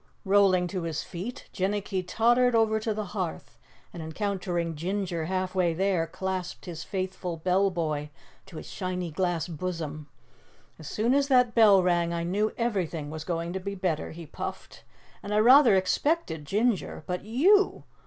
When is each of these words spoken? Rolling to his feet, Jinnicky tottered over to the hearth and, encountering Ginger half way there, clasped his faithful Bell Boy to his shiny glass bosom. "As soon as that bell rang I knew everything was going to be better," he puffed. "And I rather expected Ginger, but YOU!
Rolling 0.25 0.65
to 0.69 0.81
his 0.81 1.03
feet, 1.03 1.47
Jinnicky 1.53 2.01
tottered 2.01 2.55
over 2.55 2.79
to 2.79 2.91
the 2.91 3.03
hearth 3.13 3.59
and, 3.93 4.01
encountering 4.01 4.73
Ginger 4.75 5.25
half 5.25 5.53
way 5.53 5.75
there, 5.75 6.07
clasped 6.07 6.65
his 6.65 6.83
faithful 6.83 7.37
Bell 7.37 7.69
Boy 7.69 8.09
to 8.47 8.57
his 8.57 8.65
shiny 8.67 9.11
glass 9.11 9.47
bosom. 9.47 10.09
"As 10.79 10.87
soon 10.89 11.13
as 11.13 11.27
that 11.27 11.53
bell 11.53 11.83
rang 11.83 12.13
I 12.13 12.23
knew 12.23 12.51
everything 12.57 13.11
was 13.11 13.23
going 13.23 13.53
to 13.53 13.59
be 13.59 13.75
better," 13.75 14.09
he 14.09 14.25
puffed. 14.25 14.83
"And 15.21 15.35
I 15.35 15.37
rather 15.37 15.75
expected 15.75 16.45
Ginger, 16.45 17.03
but 17.05 17.23
YOU! 17.23 17.83